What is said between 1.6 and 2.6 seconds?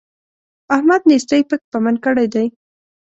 پمن کړی دی.